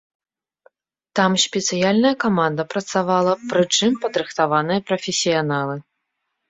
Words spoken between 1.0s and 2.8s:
Там спецыяльная каманда